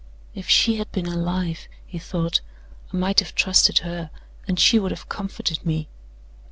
[0.33, 2.41] "If she had been alive," he thought,
[2.91, 4.09] "I might have trusted her,
[4.47, 5.89] and she would have comforted me."